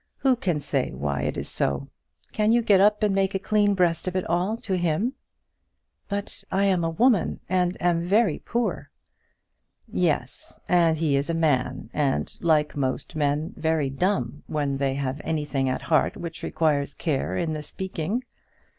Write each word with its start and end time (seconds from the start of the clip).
Who 0.17 0.35
can 0.35 0.59
say 0.59 0.89
why 0.93 1.21
it 1.21 1.37
is 1.37 1.47
so? 1.47 1.87
Can 2.33 2.51
you 2.51 2.63
get 2.63 2.81
up 2.81 3.03
and 3.03 3.13
make 3.13 3.35
a 3.35 3.37
clean 3.37 3.75
breast 3.75 4.07
of 4.07 4.15
it 4.15 4.25
all 4.27 4.57
to 4.57 4.75
him?" 4.75 5.13
"But 6.09 6.43
I 6.51 6.65
am 6.65 6.83
a 6.83 6.89
woman, 6.89 7.39
and 7.47 7.79
am 7.79 8.07
very 8.07 8.39
poor." 8.39 8.89
"Yes, 9.87 10.59
and 10.67 10.97
he 10.97 11.15
is 11.15 11.29
a 11.29 11.35
man, 11.35 11.91
and, 11.93 12.35
like 12.41 12.75
most 12.75 13.15
men, 13.15 13.53
very 13.55 13.91
dumb 13.91 14.41
when 14.47 14.77
they 14.77 14.95
have 14.95 15.21
anything 15.23 15.69
at 15.69 15.83
heart 15.83 16.17
which 16.17 16.41
requires 16.41 16.95
care 16.95 17.37
in 17.37 17.53
the 17.53 17.61
speaking. 17.61 18.23